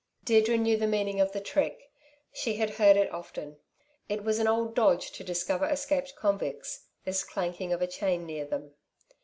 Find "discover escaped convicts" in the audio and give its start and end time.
5.23-6.87